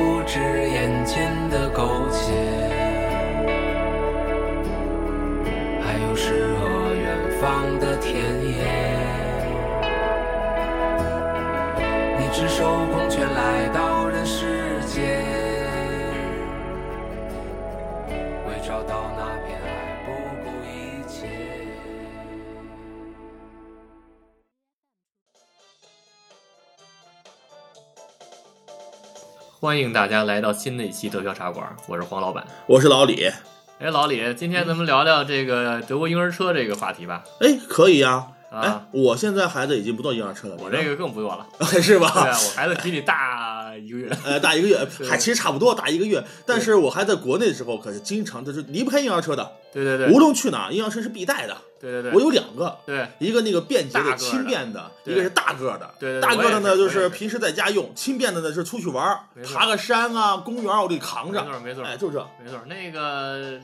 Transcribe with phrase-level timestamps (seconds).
[0.00, 2.32] 不止眼前的苟且，
[5.82, 7.04] 还有诗和远
[7.38, 8.64] 方的田野。
[12.18, 13.99] 你赤手空拳来到
[29.62, 32.42] 欢迎大家来到新的一期德飘茶馆，我是黄老板。
[32.66, 33.30] 我是老李，
[33.78, 37.22] 哎，老李，今天咱们聊聊这个德国婴儿车这个话题吧。
[37.40, 42.10] 哎，可以呀、啊哎，我现在孩子已经不坐婴儿车了，我这个更不用了，个 是吧？
[42.12, 44.10] 对啊，我孩子比你大一个月。
[44.24, 46.22] 呃，大一个月，还其实差不多，大一个月。
[46.44, 51.56] 但是我还在国内的时候，可是经常就是离不开婴儿车的，对对对，无论去哪儿，婴儿车是必带的。
[51.80, 55.88] 对对对，我有两个，对一个那个便捷的、轻便的，一个是大个儿的。
[55.98, 59.20] 对大个的呢，就是平时在家用；轻便的呢，是出去玩儿
[59.54, 61.50] 爬个山啊、公园儿，我得扛着没。
[61.50, 62.18] 错没错哎，就这。
[62.44, 62.58] 没错。
[62.66, 63.58] 那个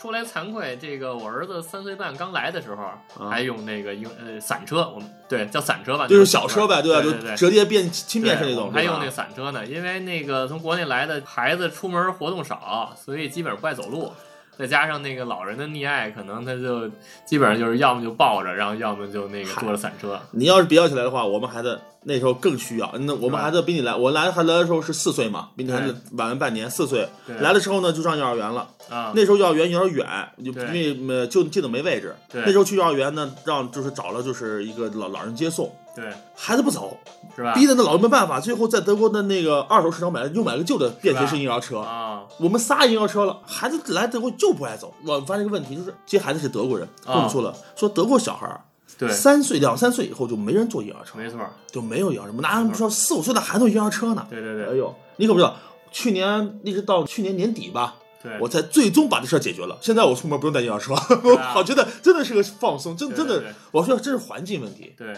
[0.00, 6.82] 说来惭愧，这个我儿子三岁半刚来的时候，还用那个英呃伞车，我们对叫伞车吧，啊就是小车呗，吧？
[6.82, 14.12] 对对对就折叠便轻便是那种，还用那个伞车呢，因为那个从国内来的孩子出门活动少，所以基本上不爱走路。
[14.58, 16.88] 再加上那个老人的溺爱，可能他就
[17.24, 20.18] 基本上就是要么就抱着，然后要么就那个坐着伞车。
[20.32, 22.90] 你要是比较起来的话，我们孩子那时候更需要。
[23.00, 27.08] 那我们孩子比你来，我来孩子来的时候是四岁嘛，比你孩子晚了半年，四岁
[27.40, 28.68] 来的时候呢就上幼儿园了。
[28.88, 30.06] 啊，那时候幼儿园有点远，
[30.44, 32.14] 就对因为呃就近的没位置。
[32.30, 36.04] 对那时候去幼儿园呢，让就是找了就是一个老老人接送，对，
[36.36, 36.96] 孩子不走，
[37.36, 37.52] 是吧？
[37.54, 41.78] 逼得那老人没办法，最后在德国的那个二手市场买了又买了个旧的便携式婴儿车。
[41.78, 44.94] 啊，我们仨婴儿车了，孩子来德国就不爱走。
[45.04, 48.60] 我发现一个问题，就是这些孩子是德国人，跟我们说了，说德国小孩儿
[48.98, 51.38] 对，三岁两三岁以后就没人坐婴儿车，没错，
[51.70, 54.26] 就没有婴儿车，哪不知道四五岁的孩子有婴儿车呢？
[54.30, 55.54] 对对对哎呦，你可不知道，
[55.92, 59.76] 去年一直到去年年底吧，对，我才最终把这事儿解决了。
[59.82, 60.94] 现在我出门不用带婴儿车，
[61.24, 64.94] 我好觉得真的是个放松，真真的我说这是环境问题。
[64.96, 65.14] 对，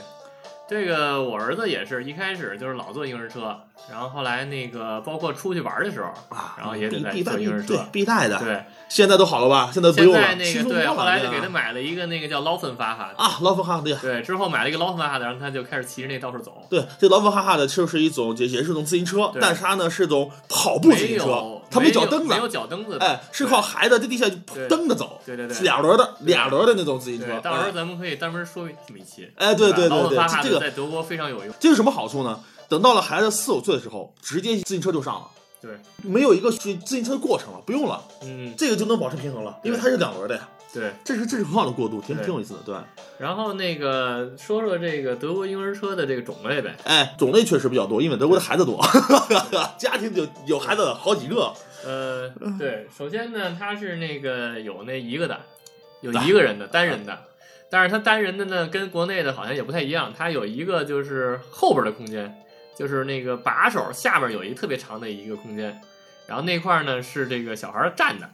[0.68, 3.56] 这个我儿子也是一开始就是老坐婴儿车，
[3.90, 8.38] 然后后来那个包括出去玩的时候，啊，然后也得带婴儿车对必带的。
[8.38, 9.70] 对，现在都好了吧？
[9.72, 24.26] 现在不现用了，在那个对，轻松多了后来就给他买了一个那个叫劳芬法哈的，啊，劳芬哈哈对对，之后买了一个劳芬法哈的，然后他就开始骑着那到处走，对，这劳芬哈哈的就是一种也也是一种自行车，但是它呢是种跑步自行车，它没脚蹬子没，有脚蹬子的，哎，是靠孩子在地下
[24.68, 27.40] 蹬着走，对对对两轮的两轮的那种自行车，。
[27.40, 29.30] 到时候哎咱们可以专门说这么一期。
[29.36, 31.54] 哎，对对对对，这个的在德国非常有用。
[31.60, 32.42] 这有什么好处呢？
[32.68, 35.28] 等到了孩子四五岁的时候，直接自行车就上了，
[35.60, 35.70] 对，
[36.02, 40.48] 没有一个学自行车的过程了，不用了，嗯，这个就能保持平衡了，因为它是两轮的呀。
[40.74, 40.92] 对。
[41.02, 42.76] 这是这是很好的过渡，挺挺有意思的，对。
[43.18, 46.76] 然后那个说说这个德国婴儿车的这个种类呗。
[46.84, 48.78] 哎，种类确实比较多，因为德国的孩子多，
[49.78, 51.54] 家庭有有孩子好几个。
[51.86, 55.40] 呃，对，首先呢，它是那个有那一个的，
[56.02, 57.18] 有啊一个人的单人的，
[57.70, 62.34] 但是它单人的呢，跟国内的好像也不太一样，它有一个就是后边的空间，
[62.76, 65.80] 就是那个把手下边有一个特别长的一个空间，
[66.26, 68.30] 然后那块儿呢是这个小孩儿站的，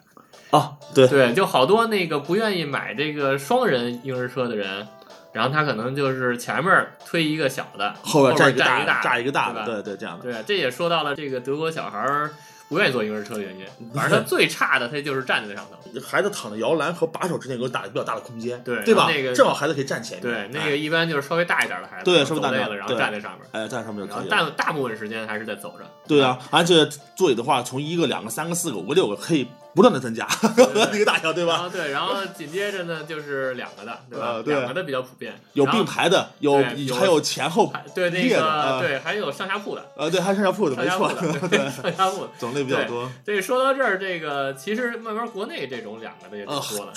[0.50, 4.87] 哦，对，对，就好多那个不愿意买这个双人婴儿车的人。
[5.33, 10.23] 然后他可能就是前面推一个小的，后边站站一个大的，一个大的，站一个大对吧的，对对，这样的。
[10.23, 12.31] 对，这也说到了这个德国小孩儿
[12.75, 13.65] 不愿意坐婴儿车的原因。
[13.95, 16.00] 反正他 最差的，他就是站在上头。
[16.00, 19.06] 孩子躺在摇篮和把手之间有个大比较大的空间，对对吧？
[19.09, 20.23] 那个正好孩子可以站前面。
[20.23, 24.31] 对，那哎个一般就是稍微大一点的孩子，对稍微大点走累了，然后站在上面，哎，站上面就可以了。
[24.31, 25.85] 大大部分时间还是在走着。
[26.09, 26.85] 对啊，而且
[27.15, 30.26] 座椅的话，从一个、两个、三个、四个、五个、六个，可以不断的增加
[30.56, 31.69] 那个大小，对吧？
[31.71, 34.26] 对，然后紧接着呢就是两个的，对吧？
[34.26, 42.31] 呃对两个的比较普遍，有并排的，有有还有前后，排对那个啊对，还有上下铺的，呃，对，还有上下铺的，没错上下铺， 的，对，上下铺的。
[42.38, 43.11] 种类比较多。
[43.25, 46.93] 对，说到这儿，这个其实慢慢国内这种两个的也挺多了，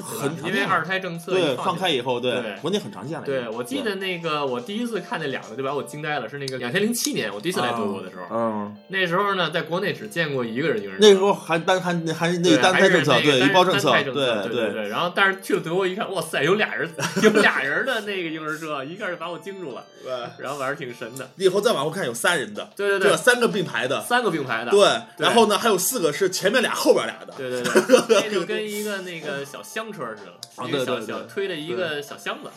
[0.46, 3.26] 因为二胎政策对，放开以后，对国内很常见了。
[3.26, 14.88] 对，我记得那个我第一次看那两个就把我惊呆了，是那个两千零七年我第一次来德国的时候，嗯，那时候呢，在国内只见过一个人一个人，那时候还单还还那对单单胎政策对一包政策对对对对。
[14.90, 16.90] 然后但是去了德国一看，哇塞，有俩人
[17.24, 21.30] 有俩人的那个婴儿车，一下就把我惊住了，对，然后反正挺神的。
[21.36, 23.18] 你以后再往后看有三人的，对对对吧？
[23.18, 24.88] 三个并排的，三个并排的，对，
[25.18, 32.50] 然后呢还有四个是前面俩后边俩的，对对对， 那就跟一个那个小厢车似的，啊一个小小推的一个小箱子，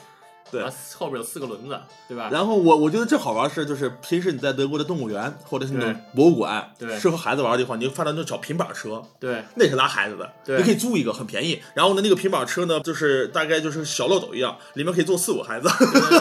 [0.51, 2.29] 对后后边有四个轮子，对吧？
[2.33, 11.61] 然后我我觉得最好玩是，就是平时你在德国的动物园或者是那种博物馆，对适合孩子玩的地方，你就看到那种小平板车，对那是拉孩子的，对你可以租一个，很便宜。
[11.75, 15.69] 然后呢，那个平板车呢，就是大概就是小漏斗一样，里面可以坐四五孩子，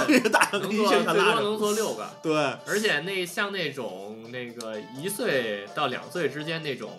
[0.07, 2.35] 对 一个大能坐最现场拉能坐六个，对，
[2.67, 6.91] 而且那像那种那个一岁到两岁之间那种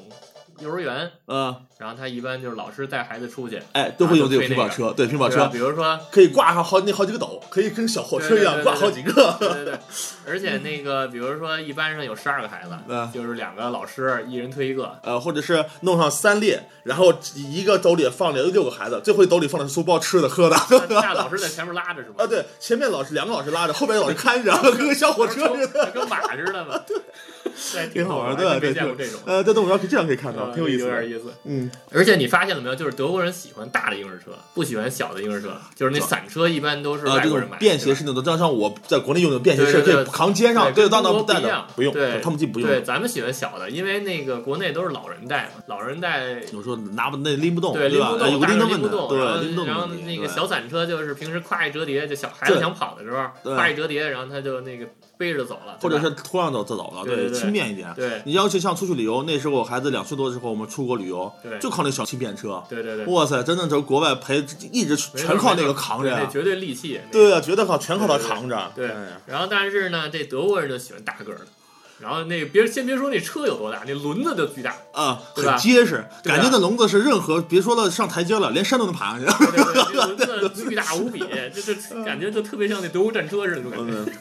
[0.60, 5.30] 幼儿园，嗯，然后他一般就是老师带孩子出去，哎，都会用这个平板车，对，平板？
[5.30, 9.36] 车比如说，可以挂上好那好几个斗，可以跟小火车一样挂好几个。
[9.38, 9.78] 对对对，
[10.26, 20.56] 而且那个比如说一班上有十二个孩子，嗯就是两个老师一人推一个，呃，或者是弄上三列，然后一个斗里放了六个孩子，最后一斗里放的是书包吃的喝的。
[21.14, 22.16] 老师在前面拉着是吗？
[22.18, 26.96] 啊，对，前面老师两个老师拉着，后面老师看着， 跟个小火车似的，跟马似的嘛，对，
[27.92, 28.54] 挺好玩的，的。
[28.54, 29.20] 没对，见过这种。
[29.26, 30.90] 呃，在动物园可以这样可以看到，呃挺有意思的。
[30.90, 31.32] 有点意思。
[31.44, 32.74] 嗯，而且你发现了没有？
[32.74, 35.56] 就是德国人喜欢大的婴儿车，不喜欢小的婴儿车。
[35.74, 42.68] 就是那散车一般都是外国人买便携式那种，就像我在国内用的便携式，对对对可以扛肩上，对，当当跟中国带的不用对，，他们自己不用。
[42.68, 48.10] 对，咱们喜欢小的，因为那个国内都是老人带嘛，老人带有时候拿不那拎不动，对，对吧？
[48.10, 54.86] 拎不动，哎有拎不动，然后对，拎不动然后那个小散车就是平时胯一折叠，就小孩子想跑的时候，对胯一折叠，然后他就那个
[55.20, 57.92] 背着走了，或者是拖上走就走了，对对对轻便一点。
[57.94, 62.64] 对你要去像出去旅游，那时候我孩子两岁多的时候，我们出国旅游，对就靠那小轻便车。
[62.70, 64.38] 对对对，哇塞，真的就是国外陪
[64.72, 66.16] 一直全靠那个扛着呀。
[66.16, 68.72] 对那绝对利器，对啊，绝对靠全靠他扛着。
[68.74, 68.90] 对
[69.26, 71.46] 然后但是呢，这德国人就喜欢大个儿的，
[72.00, 79.26] 然后那个别先别说那车有多大，那轮子就巨大，啊，很结实，感觉那笼子是任何别说了上台阶了，连山都能爬上去。
[79.92, 81.22] 轮子巨大无比，
[81.54, 83.60] 就就感觉就特别像那德国战车似的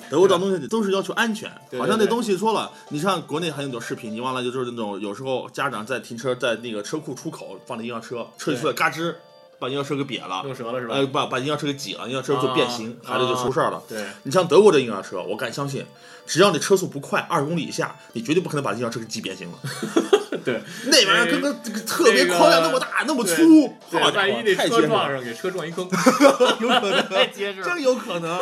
[0.09, 9.15] 德国造东西都是要求安全，好像那东西说了，你像国内还有那种视频，你忘了就是那种有时候家长在停车在那个车库出口放了一辆车，车一出来嘎吱，
[9.59, 10.95] 把婴儿车给瘪了，弄折了是吧？
[10.95, 13.83] 呃，把把婴儿车给挤了，婴儿车就变形，啊孩子就出事儿了。
[13.87, 15.85] 对你像德国这婴儿车，我敢相信，
[16.25, 19.57] 只要你车速不快，二十公里以下，你绝对不可能把婴儿车给挤变形了。
[20.45, 25.89] 对那玩意儿跟个这个特别框架那么大，那么粗，对，好家伙万一那车太结实了，撞上，给车撞一坑，
[26.61, 27.65] 有可能，太结实了。
[27.65, 28.39] 真有可能。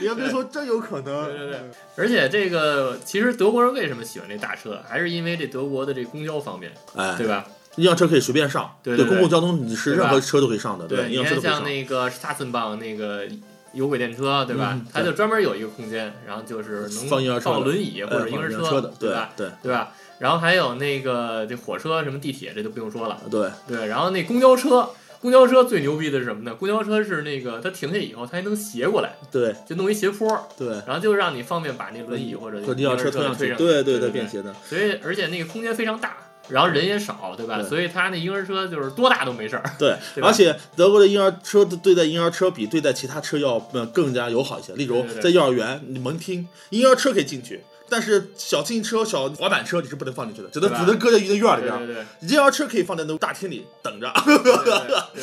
[0.00, 1.26] 别别说，真有可能。
[1.26, 1.60] 对对对，
[1.96, 7.44] 而且这个其实德国人为什么喜欢这大车，还是因为这德国的这公交方便，哎，对吧？
[7.76, 11.64] 婴儿车可以随便上，对公共交通你是任何车都可以上的，对，婴你看像儿车都可以上。
[11.64, 13.24] 那个萨森邦那个
[13.72, 14.86] 有轨电车，对吧嗯？
[14.92, 19.30] 它就专门有一个空间，然后就是能放婴儿车放轮椅或者哎婴儿放车的，对吧？
[19.36, 19.92] 对对吧？
[20.20, 23.20] 然后还有那个这火车什么地铁，这就不用说了。
[23.30, 24.88] 对对，然后那公交车，
[25.20, 26.54] 公交车最牛逼的是什么呢？
[26.54, 36.16] 公交车是那个它停下以后，它还能斜过来，对就弄一斜坡，对，然后就让你方便把那轮椅或者和婴儿车推上去，对对对，便携的，所以而且那个空间非常大，
[36.48, 37.56] 然后人也少，对吧？
[37.60, 39.62] 对所以他那婴儿车就是多大都没事儿。
[39.78, 44.72] 对， 对而且德国的婴儿车对待婴儿车比对待其他车要呃更加友好一些。
[44.74, 51.76] 例如在幼儿园，你门厅婴儿车可以进去，但是小自行车、小滑板车你是不能放进去的，只能只能搁在一个院儿里边。
[51.78, 54.36] 对对对婴儿车可以放在那大厅里等着，对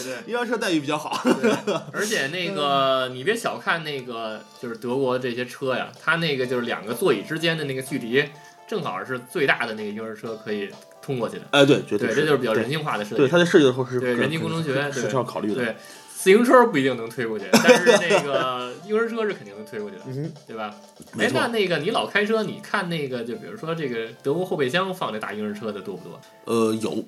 [0.03, 1.21] 对 婴儿车待遇比较好。
[1.41, 1.51] 对，
[1.93, 8.23] 而且那个你别小看那个，就是德国这些车呀，它那个就是两个座椅之间的那个距离，
[8.67, 10.69] 正好是最大的那个婴儿车可以
[11.01, 11.43] 通过去的。
[11.51, 13.15] 哎，对，绝对，是这就是比较人性化的设计。
[13.17, 15.55] 对它在设计的时候是对人机工程学是要考虑的。
[15.55, 15.75] 对，
[16.15, 20.03] 自行车不一定能推过去，但是那个 婴儿车是肯定能推过去的，
[20.45, 20.73] 对吧？
[21.13, 26.21] 没错哎，那那个你老开车，你看那个，就比如说这个德国后备箱放这大婴儿车的多不多？
[26.45, 27.03] 呃，有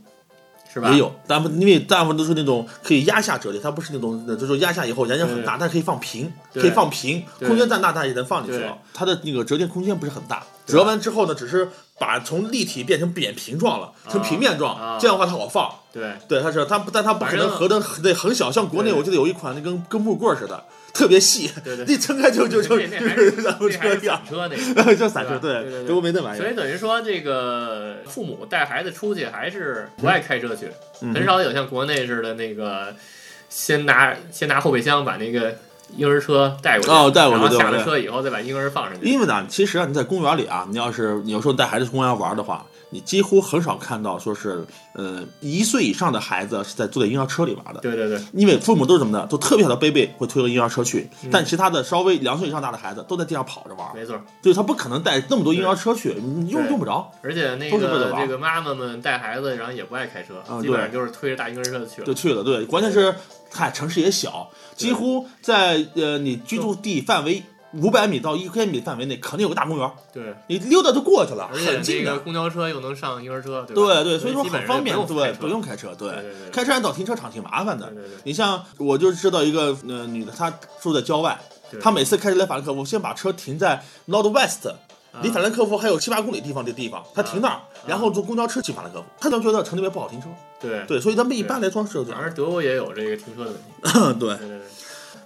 [0.74, 0.90] 是吧？
[0.90, 8.66] 也有，大部分因为大部分都是那种可以压下折叠，它不是那种就是说压下以后沿着很大，但可以放平，可以放平，空间再大它也能放进去。
[8.94, 15.70] 它的那个折叠空间不是很大，折完之后呢，只是把从立体变成扁平状了，成平面状，啊这样的话它好放。
[15.92, 24.96] 对对，它是它不，但它不可能合的得很小，像国内我记得有一款那跟跟木棍儿似的，特别细，对对一撑开就就就那那还是像那还是车一样，车那个。
[24.96, 26.56] 叫散车，对对德国没那玩意儿所以。
[26.56, 30.68] 等于说，这个父母带孩子出去还是不爱开车去，
[31.02, 32.96] 嗯很少有像国内似的那个
[33.50, 35.56] 先拿先拿后备箱把那个
[35.98, 39.04] 婴儿车带过去，哦带过去然后下了车以后再把婴儿放上去。
[39.10, 47.82] 因为呢，其实啊，你在公园里啊，你要是你有时候带孩子去公园玩的话，你几乎很少看到说是呃一岁以上的孩子是在坐在婴儿车里玩的。
[47.82, 49.26] 对对对，因为父母都是怎么的？
[49.26, 54.22] 都特别小的 baby 会推个婴儿车去，嗯但其他的稍微两岁以上大的孩子都在地上跑着玩，没错。
[54.42, 57.12] 对他不可能带那么多婴儿车去，你用用不着。
[57.24, 62.06] 而且那个这个妈妈们带孩子，然后也不爱开车，啊基本上就是推着大婴儿车去了。
[62.06, 63.16] 就去了，对，关键是，
[63.52, 67.42] 嗨，城市也小，几乎在呃你居住地范围
[67.74, 72.20] 五百米到一千米范围内，肯定有个大公园，对，你溜达就过去了，很近的。
[72.20, 74.04] 公交车又能上婴儿车，对吧？
[74.04, 76.12] 对对，所以说很方便，对，不用开车，对
[76.52, 77.92] 开车还找停车场挺麻烦的
[78.24, 80.52] 你像我就知道一个呃女的，她
[80.82, 81.40] 住在郊外，
[81.82, 84.72] 她每次开车来法兰克福，先把车停在 Northwest，
[85.22, 89.06] 离啊法兰克福还有七八公里地方的地方，她停那儿，然后坐公交车去法兰克福。
[89.20, 90.28] 她就觉得城里面不好停车，
[90.62, 92.20] 对，对，所以咱们一般来说是这样。
[92.20, 93.64] 反正德国也有这个停车的问题。
[94.20, 94.62] 对，对对对，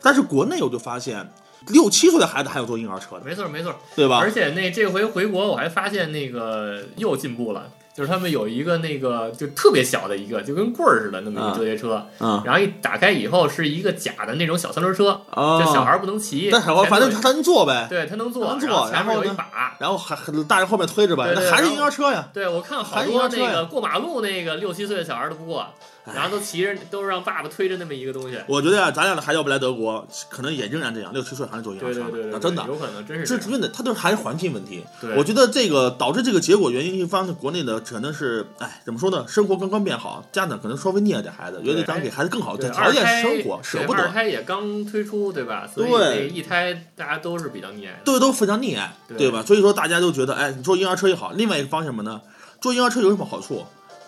[0.02, 1.30] 但是国内我就发现，
[1.70, 3.76] 六七岁的孩子还有坐婴儿车的，没错没错。
[3.96, 4.32] 对吧而？
[4.32, 19.76] 且那这回回国，我还发现那个又进步了，就是他们有一个那个就特别小的一个，就跟棍儿似的那么一啊个折叠车，嗯然后一打开以后是一个假的那种小三轮车，啊，就小孩儿不能骑，但小孩反正他能坐呗，对他能坐，能坐然后前面有一把。
[19.80, 22.28] 然后还还大人后面推着呗，还是婴儿车呀。
[22.34, 25.68] 对，我看好多那个过马路那个六七岁的小孩儿都不过，哎
[26.14, 28.38] 然后都骑着都是让爸爸推着那么一个东西。
[28.48, 32.66] 我觉得呀，咱俩的孩子要不来德国，可能也仍然这样，六七岁还是坐婴儿车的，对对对对，那真的。
[32.68, 34.84] 有可能真是这真的，它都是还是环境问题。
[35.02, 39.26] 对我觉得这个导致这个结果原因，一方是国内的可能是，哎，怎么说呢？
[39.28, 45.68] 生活刚刚变好，家长可能稍微溺爱点孩子，觉得咱给孩子更好的条件生活，舍不得，对二胎也刚推出，对吧？
[45.74, 48.00] 所以对一胎大家都是比较溺爱的。
[48.06, 49.44] 对，都非常溺爱，对对吧？
[49.46, 51.32] 所以说大家都觉得，哎，你坐婴儿车也好。
[51.34, 52.22] 另外一个方向什么呢？
[52.60, 53.66] 坐婴儿车有什么好处？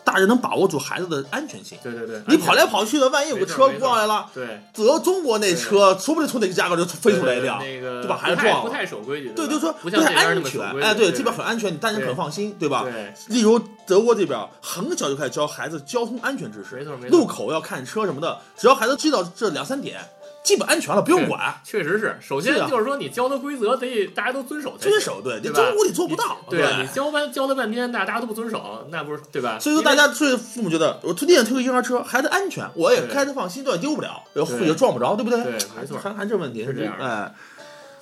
[0.10, 1.78] 大人能把握住孩子的安全性。
[1.84, 10.62] 对对对，你跑来跑去的，万一有个车过来了，对，德中国那车说不定从哪个夹角就飞出来一辆，那个就把孩子撞了不太守规矩，对，就是说不太安全。
[10.82, 12.84] 哎，对，这边很安全，你大人很放心，对吧？
[12.84, 20.00] 对，例如德国这边很小就开始教孩子交通安全知识，没错没错路口要看车什么的，只要孩子知道这两三点，
[20.44, 21.54] 基本安全了，不用管。
[21.64, 22.18] 确实是。
[22.22, 29.58] 首先就是说，你教的规则得大家都遵守遵守，对你中国你做不到，对啊，你教班教了半天，那大家都不遵守，那不是对吧？
[29.60, 35.44] 所以说，大家所以父母觉得我推荐推个婴儿车，孩子安全，我也开的放心，对，丢不了，也撞不着，对不对？
[35.44, 37.34] 对没错还还这问题是这样的哎，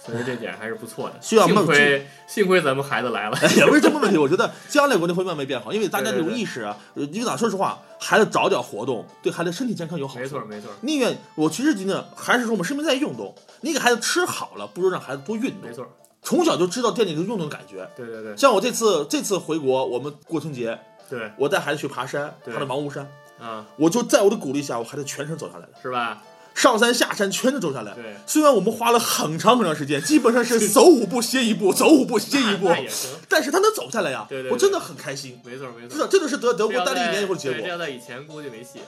[0.08, 1.16] 所以这点还是不错的。
[1.22, 10.20] 需要梦幸亏幸亏咱们孩子来了，哎也不是这么问题，我觉得将来国内会慢慢变好，因为大家这种意识啊，呃因为咋说实话，孩子早点活动，对孩子身体健康有好处。
[10.20, 15.74] 没错没错宁愿我其实觉得还是说我们身边在运动，你给孩子吃好了，不如让孩子多运动没。
[15.74, 15.88] 错，
[16.22, 17.88] 从小就知道店里的运动的感觉。
[17.96, 20.78] 对对对像我这次这次回国，我们过春节，
[21.10, 23.10] 对我带孩子去爬山，对爬的王屋山，
[23.40, 26.22] 啊，我就在我的鼓励下，我孩子全程走下来了，是吧？
[26.58, 27.94] 上山下山全都走下来。
[27.94, 32.68] 对，虽然我们花了很长很长时间，基本上是 走五步歇一步，走五步歇一步
[33.30, 35.40] 但是他能走下来呀，对对对我真的很开心。
[35.46, 36.00] 没错没真错。
[36.00, 37.60] 的，这就是德德国待了一年以后的结果。
[37.60, 38.80] 对这要在以前估计没戏。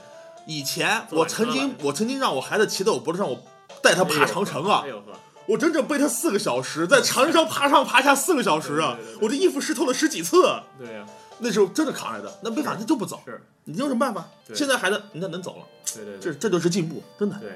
[0.47, 3.39] 以前我曾经我曾经让我孩子骑在我脖子上，我
[3.83, 4.91] 带他爬长城啊哎，
[5.45, 9.19] 我整整背他四个小时，在长上爬上爬下四个小时啊对对对！
[9.19, 10.41] 对我这衣服湿透了十几次，
[10.79, 11.05] 对呀，
[11.37, 13.39] 那时候真的扛来的，那没法，他就不走，是，
[13.71, 14.29] 你有什么办法？
[14.53, 17.37] 现在孩子人家能走了，对对对这这就是进步，真的。
[17.39, 17.51] 对。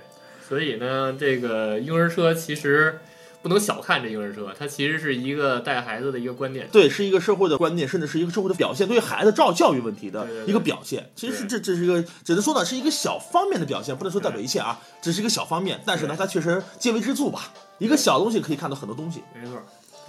[0.48, 3.00] 所以呢，这个婴儿车其实
[3.42, 6.68] 不能小看这婴儿车，它其实是一个带孩子的一个观念。
[6.72, 11.10] 对，是一个社会的观念，甚至是一个社会的表现，对于孩子照教育问题的一个表现。
[11.16, 15.80] 其实是这这是一个，只能说呢是一个小方面的表现，不能说代表一切啊，只是一个小方面。
[15.86, 19.24] 但是呢，它确实见微知著吧，一个小东西可以看到很多东西。
[19.34, 19.62] 没错，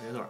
[0.05, 0.25] 没错。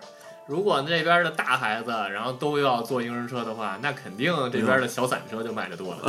[0.47, 6.03] 如果那边的大孩子，然后都要坐婴儿车的话，那肯定这边的小散车就卖的多了？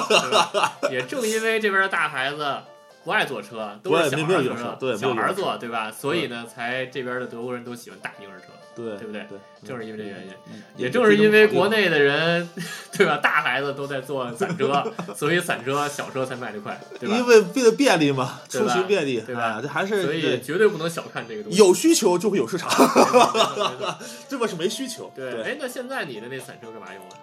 [0.92, 2.56] 也正因为这边的大孩子
[3.04, 4.42] 不爱坐车，都是小孩
[4.78, 5.90] 坐小孩坐，对吧？
[5.90, 10.32] 所以呢，才这边的德国人都喜欢大婴儿车，对对不对对，正是因为这原因。
[10.52, 12.48] 嗯也正是因为国内的人，
[12.96, 13.18] 对吧？
[13.18, 14.82] 大孩子都在坐散车，
[15.14, 17.26] 所以散车、小车才卖得快，对吧因？
[17.26, 21.58] 为为了便利嘛，出行便利，对吧啊这还是所以对绝对不能小看这个东西。
[21.58, 22.70] 有需求就会有市场，
[24.28, 25.12] 这不是没需求。
[25.14, 27.16] 对，哎，那现在你的那散车干嘛用啊？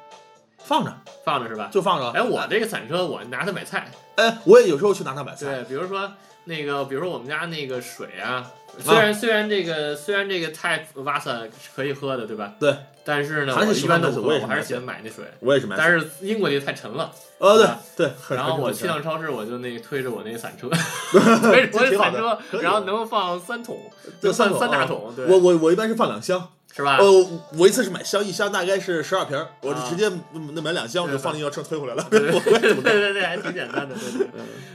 [0.63, 1.69] 放着放着是吧？
[1.71, 2.09] 就放着。
[2.11, 5.45] 哎，我这个散车我拿它买菜，哎，我也有时候去拿它买菜。
[5.45, 6.11] 对，比如说
[6.43, 8.45] 那个，比如说我们家那个水啊，
[8.79, 10.51] 虽然、虽然这个虽然这个
[11.03, 12.53] 瓦萨是可以喝的，对吧？
[12.59, 12.75] 对。
[13.03, 15.23] 但是呢，还是我一般都不喝，我还是喜欢买那水。
[15.39, 15.77] 我也是买。
[15.77, 17.65] 但是英国那太沉了，呃，对
[17.95, 20.67] 对对，然后我去趟超市，我就那个推着我那散车，
[21.41, 23.79] 推着我那挺好的散车， 然后能放三桶，
[24.19, 26.97] 对能放桶啊三大桶，对，我我我一般是放两箱，是吧？
[26.97, 30.11] 呃，我一次是买箱，一箱大概是十二瓶儿，我就啊直接
[30.53, 32.05] 那买两箱，我就放进婴儿车推回来了。
[32.11, 34.27] 对对对，还挺简单的，对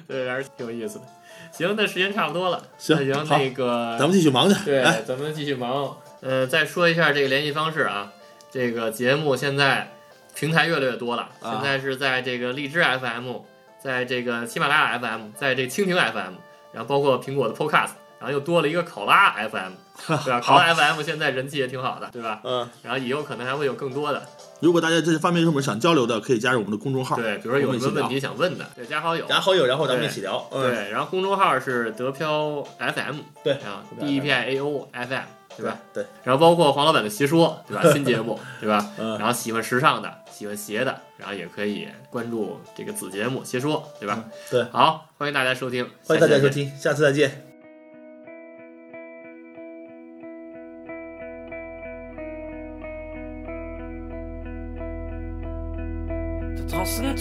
[0.08, 1.04] 对对，还是挺有意思的。
[1.52, 4.64] 行，那时间差不多了，行那行，那个咱们继续忙去。
[4.64, 5.96] 对哎，，咱们继续忙。
[6.20, 8.12] 呃，再说一下这个联系方式啊，
[8.50, 9.92] 这个节目现在
[10.34, 13.36] 平台越来越多了，啊现在是在这个荔枝 FM，
[13.82, 16.34] 在这个喜马拉雅 FM，在这个蜻蜓 FM，
[16.72, 17.90] 然后包括苹果的 Podcast，
[18.22, 19.72] 然后又多了一个考拉 FM，
[20.06, 20.40] 对吧？
[20.40, 22.40] 考拉 FM 现在人气也挺好的，对吧？
[22.44, 24.22] 嗯，然后以后可能还会有更多的，
[24.60, 30.46] 如果大家这些方面有什么想交流的，可以加入我们的公众号，对，比如说有什么问题想问的，对，加好友，加好友，然后咱们一起聊。
[30.52, 35.24] 嗯，对，然后公众号是德飘 FM，对啊德飘，D E P I A O F M，
[35.56, 35.78] 对吧？？
[35.92, 37.82] 对，然后包括黄老板的鞋说，对吧？
[37.92, 38.88] 新节目， 对吧？
[38.98, 44.24] 嗯然后喜欢时尚的，喜欢鞋的，然后也可以关注这个子节目鞋说，对吧？
[44.48, 46.48] 对，好，欢迎大家收听，欢迎大家收。
[46.48, 47.51] 听，下次再见。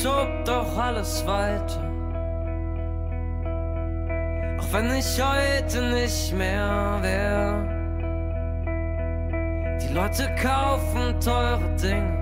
[0.04, 1.82] Tobt doch alles weiter.
[4.60, 7.82] Auch wenn ich heute nicht mehr wär.
[9.82, 12.22] Die Leute kaufen teure Dinge.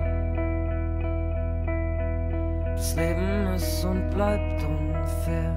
[2.76, 5.56] Das Leben ist und bleibt unfair.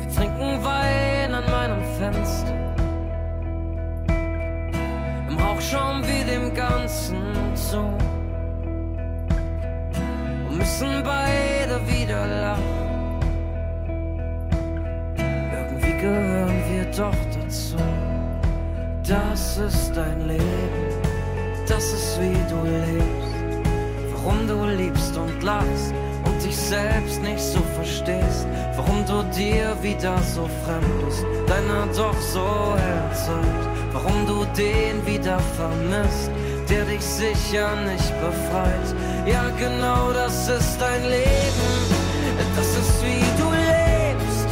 [0.00, 2.54] Wir trinken Wein an meinem Fenster.
[5.28, 7.22] Im Rauch schauen wir dem Ganzen
[7.54, 7.92] zu
[10.80, 12.62] müssen beide wieder lachen.
[15.16, 17.76] Irgendwie gehören wir doch dazu.
[19.06, 20.42] Das ist dein Leben,
[21.66, 23.64] das ist wie du lebst.
[24.12, 25.94] Warum du liebst und lachst
[26.24, 28.46] und dich selbst nicht so verstehst.
[28.76, 33.68] Warum du dir wieder so fremd bist, deiner doch so herzeit.
[33.92, 36.30] Warum du den wieder vermisst,
[36.68, 38.94] der dich sicher nicht befreit.
[39.28, 41.70] Ja, genau das ist dein Leben,
[42.56, 44.48] das ist wie du lebst.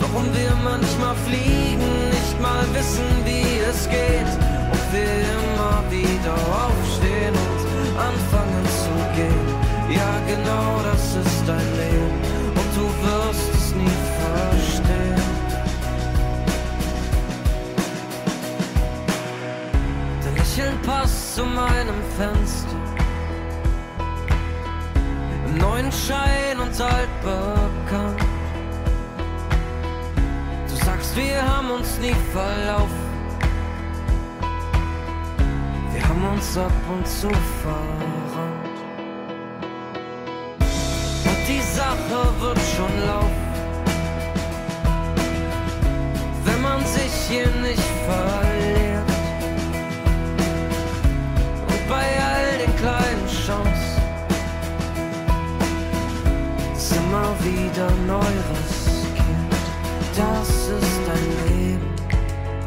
[0.00, 4.32] Warum wir manchmal fliegen, nicht mal wissen, wie es geht.
[4.72, 9.48] Und wir immer wieder aufstehen und anfangen zu gehen.
[9.96, 12.20] Ja, genau das ist dein Leben
[12.58, 15.22] und du wirst es nie verstehen.
[20.22, 22.87] Dein Lächeln passt zu meinem Fenster.
[25.78, 28.20] Neuen Schein und altbekannt.
[30.68, 33.08] Du sagst, wir haben uns nie verlaufen.
[35.92, 37.28] Wir haben uns ab und zu
[37.62, 38.78] verrannt.
[41.26, 43.46] Und die Sache wird schon laufen.
[46.44, 48.57] Wenn man sich hier nicht verliert.
[56.88, 59.66] Ist immer wieder neu riskiert.
[60.16, 61.94] Das ist dein Leben,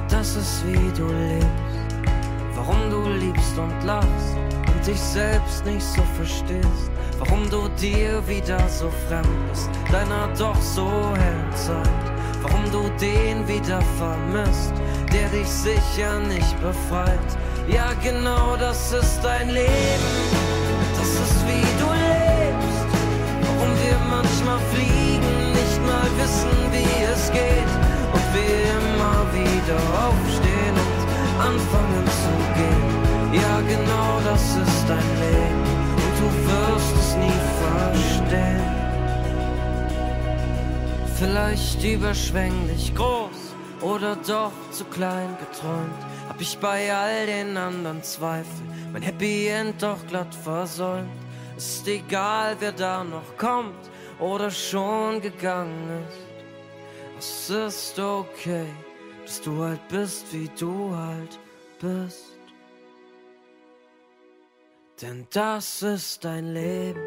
[0.10, 1.48] das ist wie du lebst.
[2.56, 6.92] Warum du liebst und lachst und dich selbst nicht so verstehst.
[7.18, 12.06] Warum du dir wieder so fremd bist, deiner doch so hellen Zeit.
[12.44, 14.74] Warum du den wieder vermisst,
[15.12, 17.30] der dich sicher nicht befreit.
[17.68, 20.12] Ja, genau das ist dein Leben,
[24.42, 27.72] wir manchmal fliegen, nicht mal wissen, wie es geht.
[28.14, 31.00] Und wir immer wieder aufstehen und
[31.40, 33.42] anfangen zu gehen.
[33.42, 35.64] Ja, genau das ist dein Leben
[35.96, 38.72] und du wirst es nie verstehen.
[41.18, 46.02] Vielleicht überschwänglich groß oder doch zu klein geträumt.
[46.28, 51.10] Hab ich bei all den anderen Zweifel mein Happy End doch glatt versäumt.
[51.56, 56.28] Ist egal, wer da noch kommt oder schon gegangen ist.
[57.18, 58.68] Es ist okay,
[59.26, 61.40] dass du halt bist, wie du halt
[61.80, 62.38] bist.
[65.02, 67.02] Denn das ist dein Leben,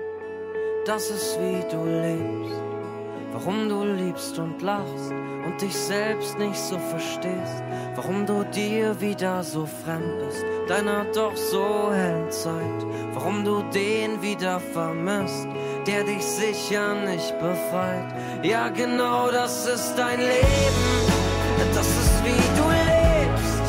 [0.84, 2.60] das ist wie du lebst.
[3.32, 5.10] Warum du liebst und lachst
[5.44, 7.64] und dich selbst nicht so verstehst.
[7.96, 12.86] Warum du dir wieder so fremd bist, deiner doch so hellen Zeit.
[13.12, 15.48] Warum du den wieder vermisst,
[15.86, 18.08] der dich sicher nicht befreit.
[18.42, 20.86] Ja, genau das ist dein Leben,
[21.74, 23.64] das ist wie du lebst.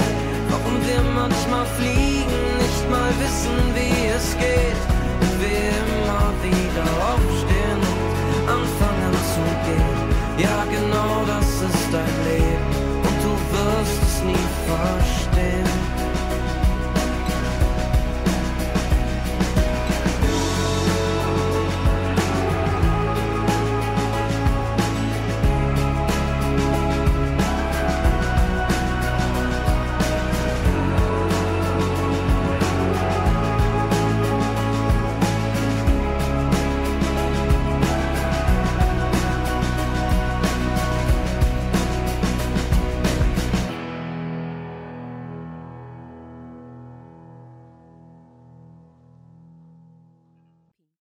[0.50, 4.82] Warum wir manchmal fliegen, nicht mal wissen, wie es geht.
[5.22, 10.06] Und wir immer wieder aufstehen und anfangen zu gehen.
[10.38, 12.76] Ja, genau das ist dein Leben
[13.08, 15.95] und du wirst es nie verstehen.